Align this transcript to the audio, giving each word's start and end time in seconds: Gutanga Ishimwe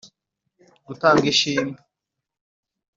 Gutanga 0.87 1.25
Ishimwe 1.33 1.77